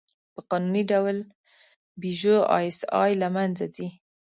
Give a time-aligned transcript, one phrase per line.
[0.33, 1.17] په قانوني ډول
[1.99, 3.87] «پيژو ایسآی» له منځه ځي.